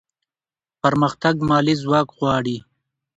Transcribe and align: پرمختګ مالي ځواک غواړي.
پرمختګ 0.81 1.35
مالي 1.49 1.75
ځواک 1.81 2.07
غواړي. 2.17 2.57